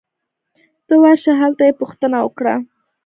ته 0.87 0.93
ورشه! 1.03 1.31
هلته 1.41 1.61
یې 1.67 1.73
پوښتنه 1.81 2.17
وکړه 2.21 2.53